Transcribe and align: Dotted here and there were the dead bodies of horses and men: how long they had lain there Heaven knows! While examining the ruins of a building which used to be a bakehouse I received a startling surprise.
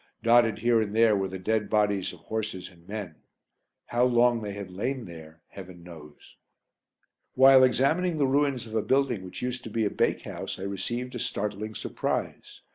Dotted 0.23 0.57
here 0.57 0.81
and 0.81 0.95
there 0.95 1.15
were 1.15 1.27
the 1.27 1.37
dead 1.37 1.69
bodies 1.69 2.11
of 2.11 2.21
horses 2.21 2.69
and 2.71 2.87
men: 2.87 3.17
how 3.85 4.03
long 4.03 4.41
they 4.41 4.53
had 4.53 4.71
lain 4.71 5.05
there 5.05 5.43
Heaven 5.49 5.83
knows! 5.83 6.37
While 7.35 7.63
examining 7.63 8.17
the 8.17 8.25
ruins 8.25 8.65
of 8.65 8.73
a 8.73 8.81
building 8.81 9.23
which 9.23 9.43
used 9.43 9.63
to 9.65 9.69
be 9.69 9.85
a 9.85 9.91
bakehouse 9.91 10.57
I 10.57 10.63
received 10.63 11.13
a 11.13 11.19
startling 11.19 11.75
surprise. 11.75 12.61